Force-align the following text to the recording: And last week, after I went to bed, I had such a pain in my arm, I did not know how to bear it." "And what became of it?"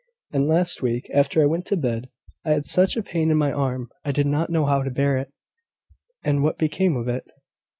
And 0.33 0.47
last 0.47 0.81
week, 0.81 1.07
after 1.13 1.43
I 1.43 1.45
went 1.45 1.67
to 1.67 1.77
bed, 1.77 2.09
I 2.43 2.53
had 2.53 2.65
such 2.65 2.97
a 2.97 3.03
pain 3.03 3.29
in 3.29 3.37
my 3.37 3.51
arm, 3.51 3.91
I 4.03 4.11
did 4.11 4.25
not 4.25 4.49
know 4.49 4.65
how 4.65 4.81
to 4.81 4.89
bear 4.89 5.15
it." 5.15 5.31
"And 6.23 6.41
what 6.41 6.57
became 6.57 6.95
of 6.95 7.07
it?" 7.07 7.25